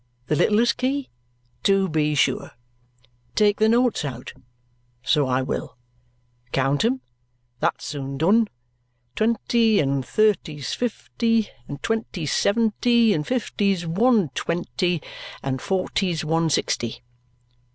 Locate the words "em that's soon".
6.83-8.17